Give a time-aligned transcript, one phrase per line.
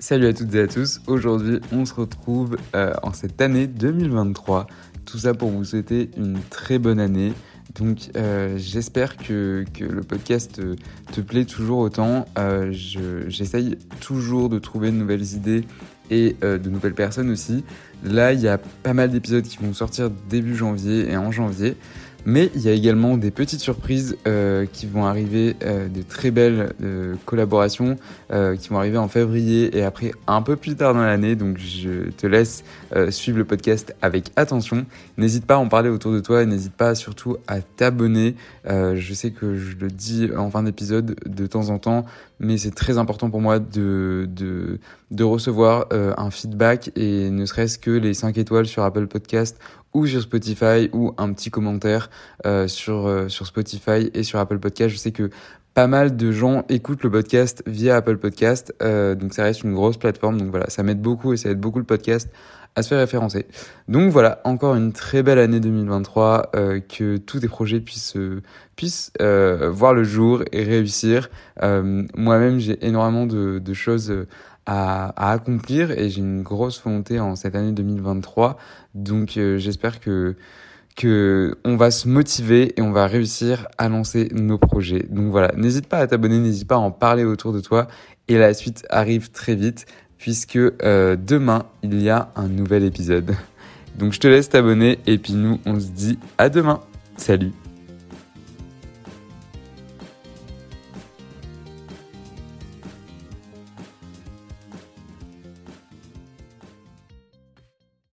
[0.00, 4.66] Salut à toutes et à tous, aujourd'hui on se retrouve euh, en cette année 2023,
[5.04, 7.34] tout ça pour vous souhaiter une très bonne année.
[7.78, 10.58] Donc euh, j'espère que, le podcast
[11.12, 15.66] te, plaît toujours autant, euh, j'essaye toujours de trouver de nouvelles idées
[16.10, 17.62] et de nouvelles personnes aussi.
[18.02, 21.76] Là il y a pas mal d'épisodes qui vont sortir début janvier et en janvier.
[22.26, 26.30] Mais il y a également des petites surprises euh, qui vont arriver, euh, de très
[26.30, 27.96] belles euh, collaborations
[28.60, 31.34] qui vont arriver en février et après un peu plus tard dans l'année.
[31.34, 32.62] Donc je te laisse
[33.10, 34.86] suivre le podcast avec attention.
[35.16, 38.36] N'hésite pas à en parler autour de toi, n'hésite pas surtout à t'abonner.
[38.66, 42.04] je sais que je le dis en fin d'épisode de temps en temps,
[42.38, 44.78] mais c'est très important pour moi de, de,
[45.10, 49.58] de recevoir un feedback et ne serait-ce que les 5 étoiles sur Apple Podcast
[49.92, 52.09] ou sur Spotify ou un petit commentaire euh,
[52.66, 54.90] sur, euh, sur Spotify et sur Apple Podcast.
[54.90, 55.30] Je sais que
[55.74, 59.74] pas mal de gens écoutent le podcast via Apple Podcast, euh, donc ça reste une
[59.74, 60.38] grosse plateforme.
[60.38, 62.28] Donc voilà, ça m'aide beaucoup et ça aide beaucoup le podcast
[62.76, 63.46] à se faire référencer.
[63.88, 68.16] Donc voilà, encore une très belle année 2023, euh, que tous tes projets puissent,
[68.76, 71.30] puissent euh, voir le jour et réussir.
[71.62, 74.26] Euh, Moi-même, j'ai énormément de, choses
[74.66, 78.56] à, accomplir et j'ai une grosse volonté en cette année 2023.
[78.94, 80.36] Donc euh, j'espère que
[80.96, 85.06] que on va se motiver et on va réussir à lancer nos projets.
[85.10, 87.88] Donc voilà, n'hésite pas à t'abonner, n'hésite pas à en parler autour de toi
[88.28, 89.86] et la suite arrive très vite
[90.18, 93.34] puisque euh, demain il y a un nouvel épisode.
[93.98, 96.80] Donc je te laisse t'abonner et puis nous on se dit à demain.
[97.16, 97.59] Salut